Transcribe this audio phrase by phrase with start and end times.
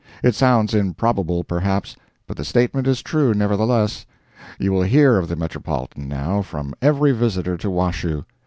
[0.23, 1.95] It sounds improbable, perhaps,
[2.25, 4.07] but the statement is true, nevertheless.
[4.57, 8.25] You will hear of the Metropolitan, now, from every visitor to Washoe.